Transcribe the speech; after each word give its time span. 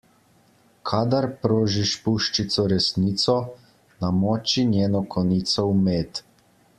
Kadar 0.91 1.27
prožiš 1.43 1.91
puščico 2.05 2.65
resnico, 2.73 3.35
namoči 4.05 4.65
njeno 4.73 5.03
konico 5.17 5.71
v 5.73 5.77
med. 5.89 6.25